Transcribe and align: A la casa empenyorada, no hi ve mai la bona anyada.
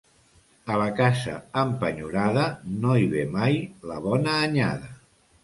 A 0.75 0.77
la 0.81 0.87
casa 0.99 1.35
empenyorada, 1.63 2.47
no 2.87 2.97
hi 3.03 3.07
ve 3.13 3.27
mai 3.37 3.61
la 3.93 4.01
bona 4.09 4.35
anyada. 4.49 4.93